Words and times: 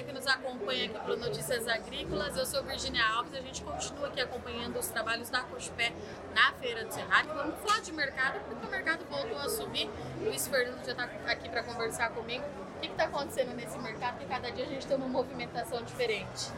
você 0.00 0.02
que 0.02 0.12
nos 0.12 0.26
acompanha 0.26 0.86
aqui 0.86 0.98
para 0.98 1.16
Notícias 1.16 1.68
Agrícolas. 1.68 2.36
Eu 2.36 2.46
sou 2.46 2.62
Virginia 2.62 3.04
Alves 3.04 3.34
a 3.34 3.40
gente 3.40 3.62
continua 3.62 4.08
aqui 4.08 4.20
acompanhando 4.20 4.78
os 4.78 4.88
trabalhos 4.88 5.28
da 5.28 5.42
Cochupé 5.42 5.92
na 6.34 6.52
Feira 6.54 6.84
do 6.84 6.92
Cerrado. 6.92 7.28
Vamos 7.34 7.60
falar 7.60 7.80
de 7.80 7.92
mercado, 7.92 8.40
porque 8.40 8.66
o 8.66 8.70
mercado 8.70 9.04
voltou 9.10 9.38
a 9.38 9.48
subir. 9.48 9.90
Luiz 10.22 10.46
Fernando 10.48 10.84
já 10.84 10.92
está 10.92 11.04
aqui 11.30 11.48
para 11.48 11.62
conversar 11.62 12.10
comigo. 12.10 12.44
O 12.76 12.80
que 12.80 12.86
está 12.86 13.04
acontecendo 13.04 13.54
nesse 13.54 13.78
mercado? 13.78 14.18
Que 14.18 14.26
cada 14.26 14.50
dia 14.50 14.64
a 14.64 14.68
gente 14.68 14.86
tem 14.86 14.96
uma 14.96 15.08
movimentação 15.08 15.82
diferente. 15.82 16.50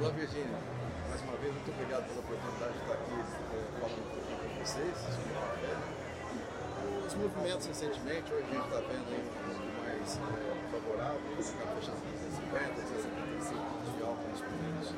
Olá, 0.00 0.10
Virginia. 0.10 0.58
Mais 1.08 1.20
uma 1.22 1.36
vez, 1.36 1.52
muito 1.54 1.70
obrigado 1.70 2.08
pela 2.08 2.20
oportunidade 2.20 2.72
de 2.72 2.78
estar 2.80 2.94
aqui 2.94 3.12
é, 3.12 3.80
falando 3.80 4.00
um 4.00 4.10
pouquinho 4.10 4.38
com 4.38 4.64
vocês. 4.64 4.98
Os 7.06 7.14
movimentos 7.14 7.66
recentemente, 7.66 8.32
hoje 8.32 8.46
a 8.50 8.54
gente 8.54 8.64
está 8.64 8.80
vendo 8.80 9.08
aí 9.10 9.73
mais 10.04 10.20
é, 10.20 10.68
favorável, 10.70 11.16
o 11.16 11.40
mercado 11.40 11.80
fechando 11.80 11.96
350, 12.04 12.76
375 13.40 13.96
de 13.96 14.02
alta 14.04 14.22
nos 14.28 14.40
primeiros 14.44 14.88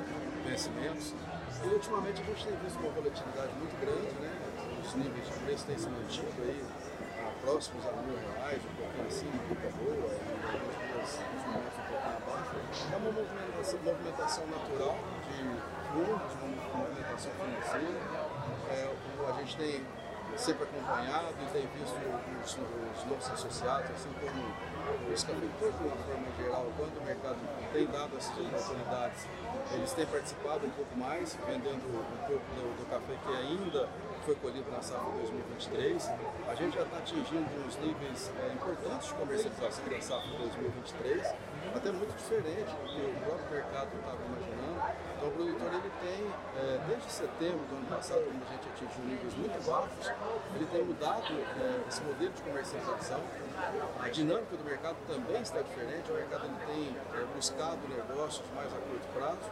vencimentos. 0.42 1.14
E 1.62 1.68
ultimamente 1.68 2.22
a 2.22 2.24
gente 2.26 2.42
tem 2.42 2.56
visto 2.58 2.78
uma 2.82 2.90
volatilidade 2.90 3.52
muito 3.54 3.74
grande, 3.78 4.10
né? 4.18 4.34
Os 4.82 4.94
níveis 4.94 5.26
de 5.26 5.32
preço 5.46 5.66
têm 5.66 5.78
se 5.78 5.88
mantido 5.88 6.42
aí 6.42 6.58
a 7.22 7.30
próximos 7.40 7.86
a 7.86 7.92
mil 8.02 8.18
reais, 8.18 8.60
um 8.66 8.74
pouquinho 8.74 9.06
acima, 9.06 9.30
um 9.30 9.46
pouco 9.46 9.66
boa, 9.78 10.10
alguns 10.10 11.06
uns 11.06 11.42
momentos 11.46 11.78
um 11.78 11.86
pouquinho 11.86 12.16
abaixo. 12.18 12.50
É 12.90 12.96
uma 12.98 13.12
movimentação, 13.14 13.78
movimentação 13.86 14.46
natural 14.50 14.98
de 15.22 15.38
fundos, 15.94 16.32
uma 16.42 16.82
movimentação 16.82 17.30
financeira. 17.30 18.26
É, 18.74 18.90
a 18.90 19.32
gente 19.38 19.56
tem 19.56 19.86
sempre 20.36 20.64
acompanhado 20.64 21.34
e 21.40 21.52
tem 21.52 21.66
visto 21.78 21.96
os, 22.44 22.58
os 22.98 23.10
nossos 23.10 23.32
associados, 23.32 23.90
assim 23.90 24.10
como 24.20 25.12
os 25.12 25.24
cafeicultores 25.24 25.74
de 25.78 25.84
uma 25.84 25.96
forma 25.96 26.26
geral, 26.38 26.66
quando 26.76 26.98
o 26.98 27.04
mercado 27.04 27.38
tem 27.72 27.86
dado 27.86 28.16
essas 28.16 28.38
oportunidades, 28.38 29.26
eles 29.72 29.92
têm 29.92 30.06
participado 30.06 30.66
um 30.66 30.70
pouco 30.70 30.96
mais, 30.96 31.36
vendendo 31.46 31.82
um 31.82 32.26
pouco 32.26 32.44
do, 32.54 32.76
do 32.78 32.90
café 32.90 33.14
que 33.24 33.32
ainda 33.32 33.88
foi 34.24 34.34
colhido 34.36 34.70
na 34.70 34.82
safra 34.82 35.10
2023. 35.22 36.10
A 36.48 36.54
gente 36.54 36.74
já 36.74 36.82
está 36.82 36.98
atingindo 36.98 37.46
uns 37.66 37.76
níveis 37.78 38.30
é, 38.42 38.52
importantes 38.52 39.08
de 39.08 39.14
comercialização 39.14 39.84
da 39.84 40.00
safra 40.00 40.30
2023, 40.38 41.34
até 41.74 41.92
muito 41.92 42.16
diferente 42.16 42.70
do 42.70 42.86
que 42.86 43.00
o 43.00 43.14
próprio 43.24 43.50
mercado 43.50 43.90
estava 43.96 44.18
imaginando. 44.26 45.06
Então 45.16 45.28
o 45.28 45.32
produtor 45.32 45.72
ele 45.72 45.92
tem, 46.00 46.30
é, 46.60 46.78
desde 46.88 47.10
setembro 47.10 47.64
do 47.66 47.76
ano 47.76 47.86
passado, 47.86 48.20
quando 48.24 48.42
a 48.42 48.52
gente 48.52 48.68
atingiu 48.68 49.04
níveis 49.04 49.34
muito 49.34 49.66
baixos, 49.66 50.12
ele 50.54 50.66
tem 50.66 50.84
mudado 50.84 51.32
é, 51.32 51.88
esse 51.88 52.02
modelo 52.02 52.32
de 52.32 52.42
comercialização. 52.42 53.20
A 54.00 54.08
dinâmica 54.10 54.56
do 54.56 54.64
mercado 54.64 54.96
também 55.06 55.40
está 55.40 55.62
diferente, 55.62 56.10
o 56.10 56.14
mercado 56.14 56.44
ele 56.44 56.66
tem 56.66 56.96
é, 57.14 57.24
buscado 57.34 57.78
negócios 57.88 58.44
mais 58.54 58.68
a 58.68 58.76
curto 58.76 59.08
prazo 59.14 59.50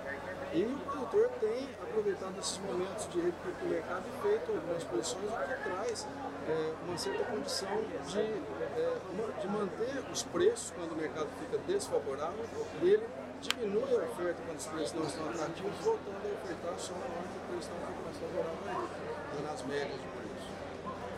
e 0.52 0.62
o 0.62 0.78
produtor 0.78 1.30
tem 1.40 1.68
aproveitado 1.82 2.38
esses 2.38 2.58
momentos 2.58 3.08
de 3.08 3.20
recuperação 3.20 3.64
do 3.64 3.68
mercado 3.68 4.04
e 4.06 4.22
feito 4.22 4.52
algumas 4.52 4.84
posições, 4.84 5.24
o 5.24 5.36
que 5.36 5.70
traz 5.70 6.06
é, 6.48 6.74
uma 6.86 6.98
certa 6.98 7.24
condição 7.24 7.82
de, 8.06 8.20
é, 8.20 8.98
de 9.40 9.48
manter 9.48 10.04
os 10.12 10.22
preços 10.24 10.72
quando 10.76 10.92
o 10.92 10.96
mercado 10.96 11.28
fica 11.40 11.58
desfavorável 11.66 12.44
ele 12.82 13.02
diminui 13.44 13.82
a 13.82 14.04
oferta 14.04 14.40
quando 14.46 14.58
os 14.58 14.66
preços 14.66 14.92
não 14.94 15.04
estão 15.04 15.28
atrativos, 15.28 15.78
voltando 15.80 16.16
a 16.16 16.44
ofertar 16.44 16.78
só 16.78 16.94
na 16.94 17.04
hora 17.04 17.28
que 17.28 17.36
o 17.36 17.42
preço 17.48 17.68
está 17.68 17.74
um 17.74 17.92
pouco 17.92 18.02
mais 18.04 18.16
favorável 18.16 18.88
aí, 19.36 19.42
nas 19.44 19.62
médias 19.62 20.00
de 20.00 20.08
preço. 20.08 20.48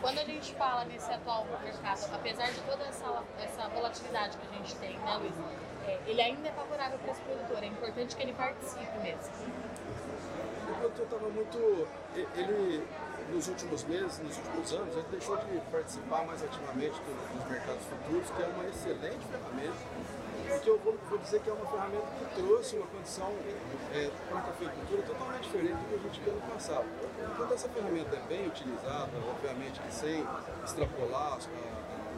Quando 0.01 0.19
a 0.19 0.25
gente 0.25 0.55
fala 0.55 0.85
nesse 0.85 1.11
atual 1.11 1.47
mercado, 1.63 2.09
apesar 2.13 2.51
de 2.51 2.61
toda 2.61 2.83
essa, 2.83 3.23
essa 3.39 3.69
volatilidade 3.69 4.37
que 4.37 4.47
a 4.47 4.57
gente 4.57 4.75
tem, 4.75 4.99
né, 4.99 5.17
Luiz? 5.17 5.33
É, 5.87 5.99
ele 6.05 6.21
ainda 6.21 6.49
é 6.49 6.51
favorável 6.51 6.99
para 6.99 7.11
esse 7.11 7.21
produtor, 7.21 7.63
é 7.63 7.67
importante 7.67 8.15
que 8.15 8.23
ele 8.23 8.33
participe 8.33 8.97
mesmo. 9.01 9.31
O 10.69 10.75
produtor 10.79 11.05
estava 11.05 11.29
muito. 11.29 11.87
Ele, 12.35 12.85
nos 13.31 13.47
últimos 13.47 13.83
meses, 13.85 14.19
nos 14.19 14.37
últimos 14.37 14.73
anos, 14.73 14.97
ele 14.97 15.07
deixou 15.11 15.37
de 15.37 15.59
participar 15.71 16.25
mais 16.25 16.43
ativamente 16.43 17.01
dos 17.33 17.49
mercados 17.49 17.83
futuros, 17.85 18.29
que 18.29 18.43
é 18.43 18.45
uma 18.47 18.65
excelente 18.65 19.25
ferramenta 19.25 20.26
porque 20.47 20.69
eu 20.69 20.79
vou, 20.79 20.95
vou, 21.09 21.17
dizer 21.19 21.41
que 21.41 21.49
é 21.49 21.53
uma 21.53 21.65
ferramenta 21.65 22.07
que 22.19 22.41
trouxe 22.41 22.75
uma 22.77 22.87
condição 22.87 23.33
é, 23.93 24.09
para 24.29 24.39
a 24.39 24.41
cafeicultura 24.41 25.01
totalmente 25.03 25.43
diferente 25.43 25.75
do 25.75 25.89
que 25.89 25.95
a 25.95 26.09
gente 26.09 26.21
viu 26.21 26.33
no 26.33 26.41
passado. 26.41 26.85
Quando 27.35 27.53
essa 27.53 27.69
ferramenta 27.69 28.15
é 28.15 28.21
bem 28.27 28.47
utilizada, 28.47 29.11
obviamente 29.29 29.79
que 29.79 29.93
sem 29.93 30.25
extrapolar 30.63 31.37
os, 31.37 31.49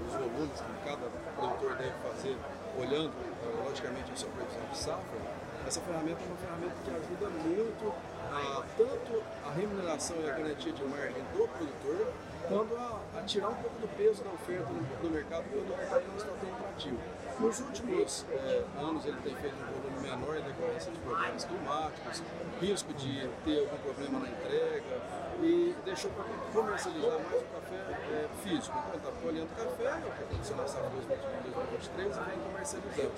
os 0.07 0.13
volumes 0.13 0.62
que 0.62 0.90
cada 0.90 1.09
produtor 1.35 1.75
deve 1.75 1.94
fazer, 2.03 2.38
olhando 2.78 3.13
é, 3.13 3.67
logicamente 3.67 4.12
a 4.12 4.16
sua 4.16 4.29
previsão 4.29 4.63
de 4.72 4.78
safra, 4.78 5.19
essa 5.67 5.81
ferramenta 5.81 6.19
é 6.22 6.25
uma 6.25 6.38
ferramenta 6.38 6.75
que 6.84 6.91
ajuda 6.91 7.29
muito 7.29 7.94
a, 8.31 8.63
tanto 8.78 9.23
a 9.46 9.51
remuneração 9.51 10.17
e 10.22 10.29
a 10.29 10.34
garantia 10.34 10.72
de 10.72 10.84
margem 10.85 11.22
do 11.34 11.47
produtor, 11.47 12.13
quanto 12.47 12.75
a, 12.75 13.00
a 13.19 13.22
tirar 13.23 13.50
um 13.50 13.56
pouco 13.56 13.79
do 13.79 13.88
peso 13.97 14.23
da 14.23 14.31
oferta 14.31 14.69
no, 14.69 15.03
no 15.03 15.09
mercado 15.09 15.46
quando 15.51 15.73
o 15.73 15.78
mercado 15.78 16.07
não 16.07 16.17
está 16.17 16.31
tão 16.31 16.56
atrativo. 16.56 16.97
Nos 17.39 17.61
últimos 17.61 18.25
é, 18.31 18.63
anos 18.77 19.05
ele 19.05 19.16
tem 19.23 19.33
feito 19.33 19.55
um 19.55 19.81
volume 19.81 20.09
menor 20.09 20.38
em 20.38 20.41
decorrência 20.41 20.91
de 20.91 21.00
problemas 21.00 21.45
climáticos, 21.45 22.23
risco 22.59 22.94
de 22.94 23.29
ter 23.45 23.59
algum 23.59 23.77
problema 23.77 24.19
na 24.19 24.27
entrega 24.27 25.01
e 25.41 25.73
deixou 25.85 26.11
para 26.11 26.25
comercializar 26.51 27.11
mais 27.11 27.41
o 27.41 27.45
café 27.45 27.75
é, 27.75 28.28
físico. 28.44 28.78
Então 28.78 28.97
está 28.97 29.11
colhendo 29.23 29.47
café, 29.55 29.99
o 30.05 30.11
que 30.11 30.23
aconteceu 30.23 30.57
na 30.57 30.67
safra 30.67 30.89
2023 30.89 32.17
e 32.17 32.19
vem 32.19 32.39
comercializando. 32.39 33.11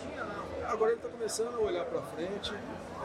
Agora 0.67 0.91
ele 0.91 0.99
está 0.99 1.09
começando 1.09 1.55
a 1.55 1.59
olhar 1.59 1.85
para 1.85 2.01
frente, 2.03 2.53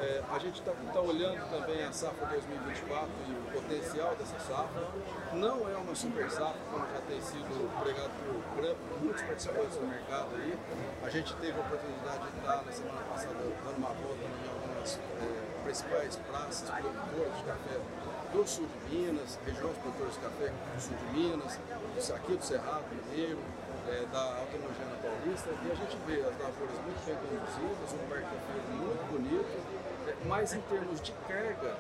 é, 0.01 0.23
a 0.31 0.39
gente 0.39 0.61
está 0.61 0.73
tá 0.93 1.01
olhando 1.01 1.49
também 1.51 1.83
a 1.85 1.93
safra 1.93 2.27
2024 2.27 3.09
e 3.29 3.33
o 3.33 3.53
potencial 3.53 4.15
dessa 4.17 4.39
safra. 4.41 4.89
Não 5.33 5.69
é 5.69 5.77
uma 5.77 5.95
super 5.95 6.31
safra, 6.31 6.61
como 6.71 6.87
já 6.87 7.01
tem 7.09 7.21
sido 7.21 7.83
pregado 7.83 8.11
por 8.55 9.03
muitos 9.03 9.23
participantes 9.23 9.77
do 9.77 9.87
mercado 9.87 10.29
aí. 10.37 10.59
A 11.03 11.09
gente 11.09 11.35
teve 11.37 11.59
a 11.59 11.61
oportunidade 11.61 12.31
de 12.31 12.39
estar 12.39 12.63
na 12.65 12.73
semana 12.73 13.01
passada 13.09 13.35
dando 13.35 13.79
uma 13.79 13.89
volta 13.89 14.23
em 14.23 14.49
algumas 14.49 14.97
é, 14.97 15.65
principais 15.65 16.17
praças 16.17 16.71
produtoras 16.71 17.37
de 17.39 17.45
café 17.45 17.81
do 18.33 18.47
sul 18.47 18.67
de 18.67 18.97
Minas, 18.97 19.39
regiões 19.47 19.79
produtoras 19.79 20.15
de 20.15 20.21
café 20.21 20.53
do 20.75 20.81
sul 20.81 20.97
de 20.97 21.19
Minas, 21.19 21.61
aqui 22.15 22.37
do 22.37 22.45
Cerrado 22.45 22.85
Mineiro, 22.91 23.39
é, 23.89 24.07
da 24.13 24.21
Alta 24.21 24.59
Nogena 24.59 24.97
Paulista, 25.03 25.51
e 25.51 25.71
a 25.71 25.75
gente 25.75 25.97
vê 26.07 26.21
as 26.21 26.39
lavouras 26.39 26.79
muito 26.85 27.05
bem 27.07 27.17
conduzidas, 27.17 27.93
um 27.93 28.09
parque 28.09 28.27
muito 28.71 29.13
bonito, 29.13 30.27
mas 30.27 30.55
em 30.55 30.61
termos 30.63 31.01
de 31.01 31.13
carga, 31.29 31.77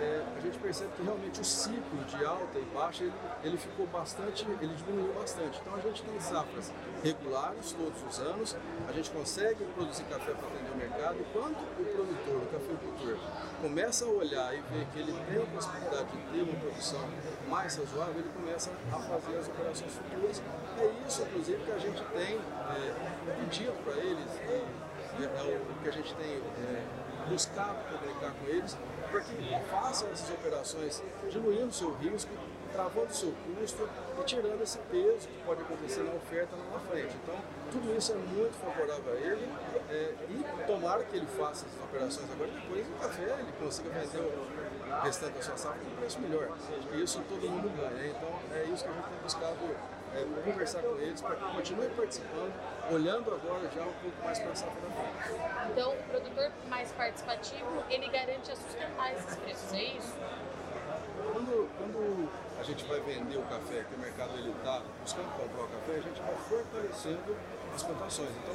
é, 0.00 0.24
a 0.36 0.40
gente 0.40 0.58
percebe 0.58 0.90
que 0.96 1.02
realmente 1.02 1.40
o 1.40 1.44
ciclo 1.44 2.04
de 2.08 2.24
alta 2.24 2.58
e 2.58 2.64
baixa 2.72 3.04
ele, 3.04 3.12
ele, 3.44 3.56
ficou 3.58 3.86
bastante, 3.88 4.46
ele 4.48 4.74
diminuiu 4.74 5.12
bastante. 5.12 5.60
Então 5.60 5.74
a 5.74 5.80
gente 5.80 6.02
tem 6.02 6.20
safras 6.20 6.72
regulares 7.04 7.72
todos 7.72 8.02
os 8.08 8.18
anos, 8.20 8.56
a 8.88 8.92
gente 8.92 9.10
consegue 9.10 9.62
produzir 9.74 10.04
café 10.04 10.32
para 10.32 10.46
atender 10.48 10.70
o 10.72 10.76
mercado 10.76 11.16
e 11.20 11.24
quando 11.32 11.52
o 11.52 11.84
produtor, 11.84 12.36
o 12.36 12.46
cafeicultor, 12.46 13.18
começa 13.60 14.04
a 14.04 14.08
olhar 14.08 14.54
e 14.54 14.60
ver 14.72 14.86
que 14.92 14.98
ele 14.98 15.12
tem 15.12 15.42
a 15.42 15.46
possibilidade 15.46 16.10
de 16.10 16.18
ter 16.32 16.42
uma 16.42 16.58
produção 16.60 17.00
mais 17.48 17.76
razoável, 17.76 18.14
ele 18.18 18.30
começa 18.34 18.70
a 18.90 18.98
fazer 18.98 19.36
as 19.36 19.48
operações 19.48 19.92
futuras. 19.92 20.42
É 20.78 21.06
isso, 21.06 21.22
inclusive, 21.22 21.64
que 21.64 21.72
a 21.72 21.78
gente 21.78 22.02
tem 22.04 22.36
é, 22.36 23.72
para 23.84 23.96
eles 23.96 24.40
é, 24.48 24.64
é 25.22 25.60
o 25.60 25.82
que 25.82 25.88
a 25.88 25.92
gente 25.92 26.14
tem 26.14 26.30
é, 26.30 26.82
buscar 27.28 27.74
comunicar 27.90 28.32
com 28.32 28.48
eles 28.48 28.76
para 29.10 29.20
que 29.20 29.70
façam 29.70 30.08
essas 30.10 30.30
operações 30.30 31.02
diluindo 31.30 31.66
o 31.66 31.72
seu 31.72 31.92
risco, 31.96 32.30
travando 32.72 33.06
o 33.06 33.14
seu 33.14 33.32
custo 33.32 33.88
e 34.18 34.24
tirando 34.24 34.62
esse 34.62 34.78
peso 34.90 35.28
que 35.28 35.44
pode 35.44 35.62
acontecer 35.62 36.02
na 36.02 36.12
oferta 36.12 36.54
lá 36.56 36.74
na 36.74 36.80
frente. 36.80 37.16
Então, 37.22 37.34
tudo 37.70 37.96
isso 37.96 38.12
é 38.12 38.16
muito 38.16 38.54
favorável 38.54 39.12
a 39.12 39.16
ele 39.16 39.48
é, 39.90 40.14
e 40.28 40.66
tomara 40.66 41.02
que 41.04 41.16
ele 41.16 41.26
faça 41.26 41.66
essas 41.66 41.82
operações 41.82 42.30
agora 42.30 42.50
depois 42.50 42.86
o 42.86 42.92
café 43.00 43.36
ele 43.38 43.52
consiga 43.58 43.90
vender 43.90 44.20
o 44.20 45.02
restante 45.02 45.32
da 45.34 45.42
sua 45.42 45.56
safra 45.56 45.80
com 45.80 45.90
um 45.90 45.96
preço 45.96 46.20
melhor. 46.20 46.48
E 46.92 47.02
isso 47.02 47.22
todo 47.28 47.50
mundo 47.50 47.70
ganha. 47.76 48.06
Então, 48.06 48.38
é 48.54 48.64
isso 48.64 48.84
que 48.84 48.90
a 48.90 48.94
gente 48.94 49.08
tem 49.08 49.18
buscado 49.22 49.56
é, 50.14 50.42
conversar 50.44 50.82
com 50.82 50.96
eles 50.96 51.20
para 51.20 51.36
que 51.36 51.44
continuem 51.44 51.90
participando, 51.90 52.52
olhando 52.90 53.34
agora 53.34 53.70
já 53.74 53.82
um 53.82 53.92
pouco 53.92 54.24
mais 54.24 54.38
para 54.38 54.52
a 54.52 54.54
safra 54.54 54.80
da 54.80 54.90
frente. 54.90 55.70
Então, 55.70 55.92
o 55.92 56.02
produtor 56.04 56.50
mais 56.68 56.90
participativo, 56.92 57.84
ele 57.88 58.08
garante 58.08 58.50
a 58.50 58.56
sustentar 58.56 59.12
esses 59.14 59.36
preços, 59.36 59.72
é 59.72 59.84
isso? 59.84 60.14
Quando, 61.32 61.68
quando 61.78 62.28
a 62.58 62.62
gente 62.62 62.84
vai 62.84 63.00
vender 63.00 63.36
o 63.36 63.42
café, 63.42 63.84
que 63.84 63.94
o 63.94 63.98
mercado 63.98 64.32
está 64.38 64.82
buscando 65.00 65.30
comprar 65.36 65.64
o 65.64 65.68
café, 65.68 65.92
a 65.98 66.02
gente 66.02 66.20
vai 66.20 66.34
fortalecendo 66.48 67.36
as 67.74 67.82
plantações. 67.82 68.30
Então, 68.42 68.54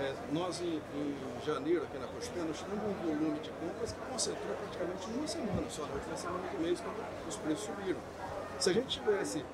é, 0.00 0.12
nós 0.32 0.60
em, 0.60 0.80
em, 0.94 1.44
janeiro 1.44 1.84
aqui 1.84 1.98
na 1.98 2.06
Cochupé, 2.06 2.40
nós 2.40 2.58
tivemos 2.58 2.84
um 2.84 2.94
volume 2.94 3.38
de 3.40 3.50
compras 3.50 3.92
que 3.92 4.00
concentrou 4.10 4.56
praticamente 4.56 5.06
uma 5.06 5.28
semana 5.28 5.70
só, 5.70 5.86
na 5.86 5.94
última 5.94 6.16
semana 6.16 6.48
do 6.48 6.58
mês, 6.60 6.80
quando 6.80 7.28
os 7.28 7.36
preços 7.36 7.64
subiram. 7.66 8.00
Se 8.58 8.70
a 8.70 8.72
gente 8.72 9.00
tivesse 9.00 9.44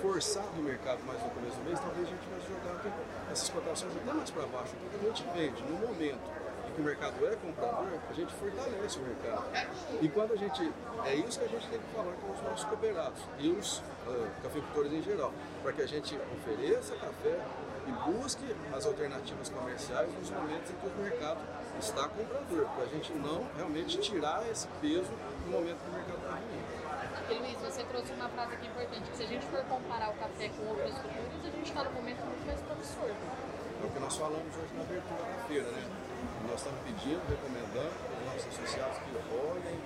forçado 0.00 0.58
o 0.58 0.62
mercado 0.62 1.00
mais 1.06 1.22
no 1.22 1.30
começo 1.30 1.56
do 1.56 1.64
mês, 1.64 1.78
talvez 1.78 2.08
a 2.08 2.10
gente 2.10 2.26
vai 2.28 2.40
jogar 2.40 2.82
essas 3.30 3.48
cotações 3.48 3.92
até 3.96 4.12
mais 4.12 4.30
para 4.30 4.46
baixo, 4.46 4.72
porque 4.80 5.06
a 5.06 5.08
gente 5.08 5.24
vende 5.34 5.62
no 5.62 5.86
momento 5.86 6.20
em 6.68 6.72
que 6.72 6.80
o 6.80 6.84
mercado 6.84 7.26
é 7.26 7.36
comprador, 7.36 7.86
a 8.08 8.12
gente 8.12 8.32
fortalece 8.34 8.98
o 8.98 9.02
mercado. 9.02 9.44
E 10.00 10.08
quando 10.08 10.32
a 10.32 10.36
gente. 10.36 10.72
É 11.04 11.14
isso 11.14 11.38
que 11.38 11.44
a 11.44 11.48
gente 11.48 11.68
tem 11.68 11.78
que 11.78 11.94
falar 11.94 12.12
com 12.12 12.32
os 12.32 12.42
nossos 12.42 12.64
cooperados 12.64 13.20
e 13.38 13.50
os 13.50 13.78
uh, 13.78 14.28
cafeicultores 14.42 14.92
em 14.92 15.02
geral, 15.02 15.32
para 15.62 15.72
que 15.72 15.82
a 15.82 15.86
gente 15.86 16.18
ofereça 16.38 16.94
café 16.96 17.38
e 17.90 18.12
busque 18.12 18.56
as 18.72 18.86
alternativas 18.86 19.48
comerciais 19.48 20.08
nos 20.14 20.30
momentos 20.30 20.70
em 20.70 20.74
que 20.74 20.86
o 20.86 21.02
mercado 21.02 21.40
está 21.78 22.08
comprador, 22.08 22.66
para 22.74 22.84
a 22.84 22.86
gente 22.86 23.12
não 23.14 23.44
realmente 23.56 23.98
tirar 23.98 24.48
esse 24.48 24.68
peso 24.80 25.10
no 25.46 25.50
momento 25.50 25.78
que 25.82 25.90
o 25.90 25.94
mercado 25.94 26.18
está 26.22 26.30
ruim. 26.30 26.80
E 27.30 27.34
Luiz, 27.34 27.58
você 27.60 27.82
trouxe 27.84 28.12
uma 28.12 28.28
frase 28.28 28.54
aqui 28.54 28.66
importante, 28.66 29.10
que 29.10 29.16
se 29.16 29.22
a 29.24 29.26
gente 29.26 29.46
for 29.46 29.62
comparar 29.64 30.10
o 30.10 30.14
café 30.14 30.48
com 30.50 30.62
outras 30.68 30.94
culturas, 30.94 31.44
a 31.44 31.50
gente 31.50 31.68
está 31.68 31.84
num 31.84 31.92
momento 31.92 32.24
muito 32.26 32.46
mais 32.46 32.60
promissor. 32.60 33.10
É 33.10 33.86
o 33.86 33.90
que 33.90 33.98
nós 33.98 34.16
falamos 34.16 34.56
hoje 34.56 34.74
na 34.74 34.82
abertura 34.82 35.22
da 35.22 35.42
feira, 35.48 35.70
né? 35.70 35.82
Nós 36.46 36.56
estamos 36.58 36.80
pedindo, 36.82 37.22
recomendando 37.26 37.94
para 37.96 38.18
os 38.18 38.26
nossos 38.26 38.46
associados 38.54 38.98
que 38.98 39.10
olhem 39.34 39.78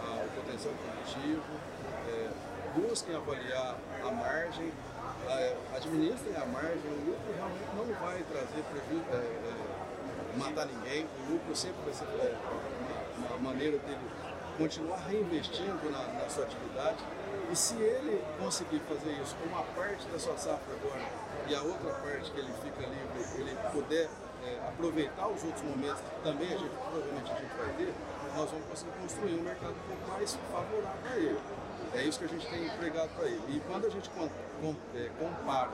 ah, 0.00 0.24
o 0.24 0.28
potencial 0.42 0.72
produtivo, 0.74 1.42
é, 2.08 2.30
busquem 2.74 3.14
avaliar 3.14 3.76
a 4.02 4.10
margem, 4.10 4.72
é, 5.28 5.56
administrem 5.74 6.36
a 6.36 6.46
margem, 6.46 6.90
o 6.90 7.06
lucro 7.06 7.32
realmente 7.34 7.76
não 7.76 8.06
vai 8.06 8.22
trazer 8.24 8.62
prejuízo, 8.70 9.04
é, 9.12 9.16
é, 9.16 10.36
matar 10.36 10.66
ninguém, 10.66 11.06
o 11.26 11.32
lucro 11.32 11.54
sempre 11.54 11.82
vai 11.84 11.94
ser 11.94 12.04
é, 12.04 12.36
uma, 13.18 13.28
uma 13.28 13.38
maneira 13.38 13.78
dele 13.78 14.00
continuar 14.58 14.98
reinvestindo 15.08 15.90
na, 15.90 16.06
na, 16.12 16.28
sua 16.28 16.44
atividade. 16.44 16.98
E 17.50 17.56
se 17.56 17.74
ele 17.74 18.22
conseguir 18.38 18.80
fazer 18.88 19.12
isso 19.20 19.34
com 19.36 19.48
uma 19.48 19.62
parte 19.62 20.06
da 20.08 20.18
sua 20.18 20.36
safra 20.36 20.74
agora 20.74 21.02
e 21.48 21.54
a 21.54 21.62
outra 21.62 21.92
parte 21.94 22.30
que 22.30 22.38
ele 22.38 22.52
fica 22.62 22.80
livre, 22.80 23.40
ele 23.40 23.56
puder 23.72 24.08
é, 24.46 24.68
aproveitar 24.68 25.28
os 25.28 25.42
outros 25.44 25.62
momentos 25.62 26.00
que 26.00 26.22
também 26.22 26.48
a 26.52 26.56
gente, 26.56 26.70
provavelmente 26.70 27.32
a 27.32 27.36
gente 27.36 27.56
vai 27.56 27.68
ter, 27.76 27.94
nós 28.36 28.50
vamos 28.50 28.66
conseguir 28.66 28.92
construir 29.00 29.34
um 29.34 29.42
mercado 29.42 29.72
um 29.72 29.88
pouco 29.88 30.12
mais 30.12 30.38
favorável 30.50 31.12
a 31.12 31.16
ele. 31.16 31.38
É 31.94 32.02
isso 32.02 32.18
que 32.18 32.24
a 32.24 32.28
gente 32.28 32.46
tem 32.48 32.66
empregado 32.66 33.08
para 33.14 33.26
ele. 33.26 33.42
E 33.48 33.60
quando 33.68 33.86
a 33.86 33.90
gente 33.90 34.10
é, 34.94 35.10
compara 35.18 35.70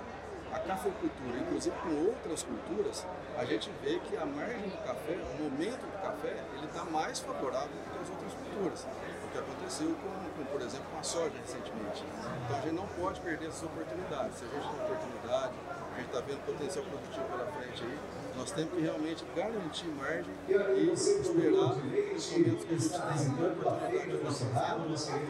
a 0.52 0.58
cafeicultura, 0.58 1.38
inclusive 1.38 1.76
com 1.78 2.06
outras 2.06 2.42
culturas, 2.42 3.06
a 3.38 3.44
gente 3.44 3.70
vê 3.82 3.98
que 4.00 4.16
a 4.16 4.26
margem 4.26 4.68
do 4.68 4.84
café, 4.84 5.16
o 5.38 5.42
momento 5.42 5.80
do 5.80 6.02
café, 6.02 6.36
ele 6.56 6.66
está 6.66 6.84
mais 6.84 7.20
favorável 7.20 7.68
do 7.68 7.90
que 7.90 7.98
as 8.02 8.10
outras 8.10 8.34
culturas. 8.34 8.86
O 9.24 9.28
que 9.32 9.38
aconteceu 9.38 9.94
com, 9.94 10.42
com, 10.42 10.44
por 10.50 10.60
exemplo, 10.60 10.86
com 10.90 10.98
a 10.98 11.02
soja 11.02 11.32
recentemente. 11.40 12.04
Então 12.44 12.56
a 12.56 12.60
gente 12.62 12.74
não 12.74 12.86
pode 13.00 13.20
perder 13.20 13.48
essas 13.48 13.62
oportunidades. 13.62 14.38
Se 14.38 14.44
a 14.44 14.48
gente 14.48 14.68
tem 14.68 14.84
oportunidade, 14.84 15.54
a 15.94 15.96
gente 15.96 16.06
está 16.06 16.20
vendo 16.20 16.46
potencial 16.46 16.84
produtivo 16.84 17.24
pela 17.26 17.46
frente 17.52 17.84
aí, 17.84 17.98
nós 18.36 18.50
temos 18.52 18.72
que 18.72 18.80
realmente 18.80 19.24
garantir 19.36 19.86
margem 19.86 20.34
e 20.48 20.90
esperar 20.90 21.70
os 21.70 21.76
momentos 21.76 22.26
que 22.26 22.34
a 22.34 22.44
gente 22.44 22.64
tem 22.64 22.76
oportunidade 22.76 23.24
de 23.24 23.30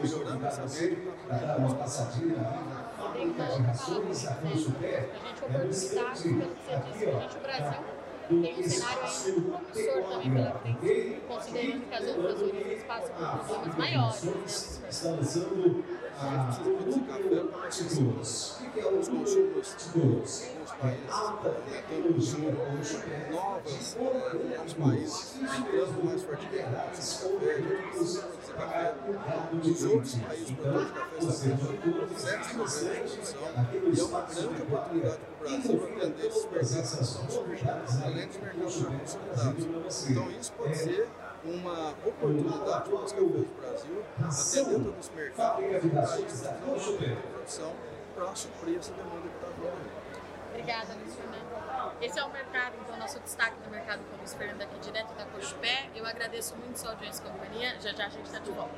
melhorando 0.01 0.45
essa 0.45 0.65
média 0.65 0.97
para 1.27 1.55
dar 3.29 3.51
uma 3.51 3.67
passadinha 3.67 4.01
comunicações 4.01 4.27
a 4.27 4.33
curso 4.35 4.71
pé, 4.73 5.09
a 5.13 5.27
gente 5.27 5.43
oportunidade, 5.43 6.23
pelo 6.23 6.55
que 6.55 6.63
você 6.63 6.75
disse, 6.77 7.09
a 7.09 7.19
gente, 7.19 7.37
o 7.37 7.41
Brasil, 7.41 7.83
tem 8.29 8.59
um 8.59 8.63
cenário 8.63 9.01
ainda 9.03 9.41
promissor 9.41 10.03
também 10.03 10.31
pela 10.31 10.51
frente, 10.59 11.21
considerando 11.27 11.89
que 11.89 11.95
as 11.95 12.07
outras 12.07 12.41
origens 12.41 12.83
passam 12.83 13.15
por 13.15 13.45
problemas 13.45 13.77
maiores. 13.77 14.23
Né? 14.23 14.91
Está 16.13 17.63
a 17.63 17.69
títulos. 17.69 18.59
O 18.61 18.71
que 18.71 18.79
é 18.79 18.87
os 18.87 19.07
consumos 19.07 19.75
títulos? 19.77 20.51
países, 20.81 21.09
aumentando 21.11 22.17
novas, 23.31 23.97
novos 24.57 24.73
países 24.73 25.35
entrando 25.35 26.05
mais 26.05 26.23
café, 26.23 26.67
gente 26.93 27.89
precisa 27.91 28.21
produzir 28.21 28.53
café. 28.53 28.95
Os 29.63 29.83
outros 29.83 30.15
países 30.15 30.51
produtores 30.51 30.87
de 30.87 30.93
café 30.93 31.19
tendo 31.21 32.13
sérios 32.13 32.41
problemas 32.41 32.41
de 32.41 32.55
produção 32.55 33.31
e 33.93 33.99
é 33.99 34.03
uma 34.03 34.21
grande 34.21 34.61
oportunidade 34.61 35.19
para 35.19 35.45
o 35.45 35.49
Brasil 35.49 35.79
atender 35.97 36.25
esses 36.27 36.45
mercados 36.51 36.91
que 36.91 37.03
estão 37.03 37.29
surgindo, 37.29 38.03
além 38.03 38.27
dos 38.27 38.37
mercados. 38.37 40.09
Então 40.09 40.31
isso 40.31 40.53
pode 40.53 40.77
ser 40.77 41.07
uma 41.43 41.91
oportunidade 42.05 42.89
para 42.89 42.95
os 42.95 43.11
cafés 43.11 43.31
do 43.31 43.61
Brasil 43.61 44.03
atender 44.17 44.83
todos 44.83 45.07
os 45.07 45.15
mercados 45.15 45.65
do 45.65 45.89
país, 45.89 46.41
de 46.99 47.15
produção 47.15 47.73
para 48.15 48.35
suprir 48.35 48.77
essa 48.77 48.91
demanda 48.93 49.21
que 49.21 49.35
está 49.35 49.47
vindo. 49.47 50.01
Obrigada, 50.49 50.93
Luiz 50.93 51.15
Fernando. 51.15 52.01
Esse 52.01 52.19
é 52.19 52.23
o 52.23 52.31
mercado, 52.31 52.75
então, 52.81 52.97
nosso 52.97 53.19
destaque 53.19 53.55
do 53.63 53.69
mercado 53.69 53.99
com 54.09 54.15
o 54.15 54.17
Luiz 54.17 54.33
Fernando 54.33 54.61
aqui 54.61 54.79
direto 54.79 55.13
da 55.15 55.25
Cochupé. 55.25 55.89
Eu 55.95 56.05
agradeço 56.05 56.55
muito 56.57 56.77
sua 56.77 56.91
audiência 56.91 57.23
e 57.23 57.29
companhia. 57.29 57.79
Já 57.79 57.93
já 57.93 58.05
a 58.05 58.09
gente 58.09 58.25
está 58.25 58.39
de 58.39 58.51
volta. 58.51 58.75